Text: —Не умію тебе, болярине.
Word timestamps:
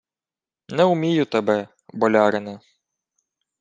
—Не 0.69 0.83
умію 0.83 1.25
тебе, 1.25 1.67
болярине. 1.93 2.59